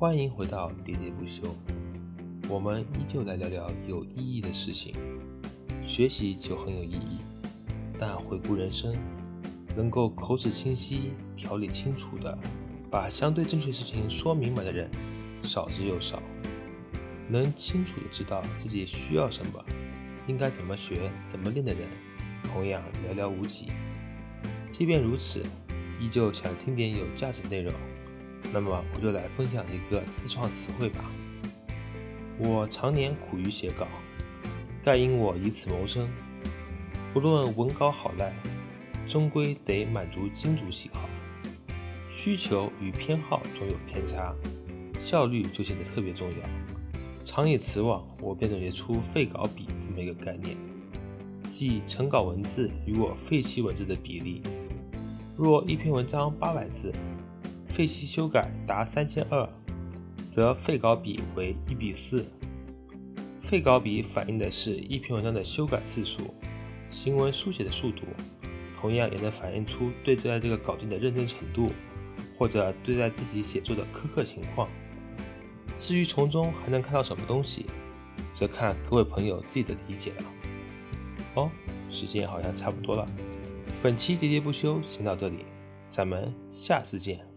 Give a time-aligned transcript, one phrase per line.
[0.00, 1.54] 欢迎回到喋喋不休，
[2.48, 4.94] 我们依旧来聊聊有意义的事情。
[5.84, 7.18] 学习就很有意义，
[7.98, 8.96] 但回顾人生，
[9.76, 12.38] 能够口齿清晰、条理清楚的
[12.90, 14.90] 把相对正确事情说明白的人
[15.42, 16.22] 少之又少。
[17.28, 19.62] 能清楚的知道自己需要什么，
[20.26, 21.86] 应该怎么学、怎么练的人，
[22.42, 23.66] 同样寥寥无几。
[24.70, 25.42] 即便如此，
[26.00, 27.74] 依旧想听点有价值的内容。
[28.52, 31.04] 那么我就来分享一个自创词汇吧。
[32.38, 33.86] 我常年苦于写稿，
[34.82, 36.08] 盖因我以此谋生。
[37.12, 38.34] 不论文稿好赖，
[39.06, 41.08] 终归得满足金主喜好。
[42.08, 44.34] 需求与偏好总有偏差，
[44.98, 46.36] 效率就显得特别重要。
[47.24, 50.56] 常以此往，我便总结出废稿比这么一个概念，
[51.48, 54.42] 即成稿文字与我废弃文字的比例。
[55.36, 56.92] 若一篇文章八百字。
[57.80, 59.48] 废弃修改达三千二，
[60.28, 62.26] 则废稿比为一比四。
[63.40, 66.34] 废稿比反映的是一篇文章的修改次数、
[66.90, 68.02] 行文书写的速度，
[68.78, 71.72] 同样也能反映出对待这个稿件的认真程度，
[72.36, 74.68] 或者对待自己写作的苛刻情况。
[75.78, 77.64] 至于从中还能看到什么东西，
[78.30, 80.24] 则看各位朋友自己的理解了。
[81.36, 81.50] 哦，
[81.90, 83.06] 时间好像差不多了，
[83.82, 85.46] 本期喋喋不休先到这里，
[85.88, 87.29] 咱们下次见。